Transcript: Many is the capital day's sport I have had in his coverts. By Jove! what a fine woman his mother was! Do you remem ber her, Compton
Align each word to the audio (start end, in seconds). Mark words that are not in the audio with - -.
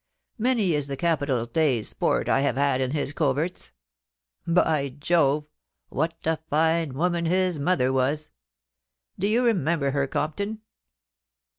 Many 0.39 0.73
is 0.73 0.87
the 0.87 0.97
capital 0.97 1.45
day's 1.45 1.89
sport 1.89 2.27
I 2.27 2.41
have 2.41 2.55
had 2.55 2.81
in 2.81 2.89
his 2.89 3.13
coverts. 3.13 3.71
By 4.47 4.89
Jove! 4.89 5.45
what 5.89 6.15
a 6.25 6.39
fine 6.49 6.95
woman 6.95 7.25
his 7.25 7.59
mother 7.59 7.93
was! 7.93 8.31
Do 9.19 9.27
you 9.27 9.43
remem 9.43 9.79
ber 9.79 9.91
her, 9.91 10.07
Compton 10.07 10.61